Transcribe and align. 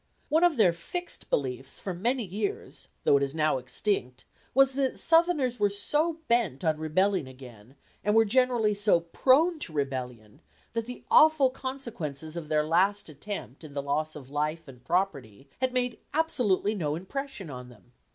One 0.29 0.43
of 0.43 0.57
their 0.57 0.73
fixed 0.73 1.29
beliefs 1.29 1.79
for 1.79 1.93
many 1.93 2.25
years, 2.25 2.87
though 3.03 3.17
it 3.17 3.21
is 3.21 3.35
now 3.35 3.59
extinct, 3.59 4.25
was 4.55 4.73
that 4.73 4.97
Southerners 4.97 5.59
were 5.59 5.69
so 5.69 6.17
bent 6.27 6.65
on 6.65 6.79
rebelling 6.79 7.27
again, 7.27 7.75
and 8.03 8.15
were 8.15 8.25
generally 8.25 8.73
so 8.73 8.99
prone 9.01 9.59
to 9.59 9.73
rebellion, 9.73 10.41
that 10.73 10.87
the 10.87 11.03
awful 11.11 11.51
consequences 11.51 12.35
of 12.35 12.47
their 12.47 12.65
last 12.65 13.09
attempt 13.09 13.63
in 13.63 13.75
the 13.75 13.83
loss 13.83 14.15
of 14.15 14.31
life 14.31 14.67
and 14.67 14.83
property, 14.83 15.47
had 15.59 15.71
made 15.71 15.99
absolutely 16.15 16.73
no 16.73 16.95
impression 16.95 17.51
on 17.51 17.69
them. 17.69 17.91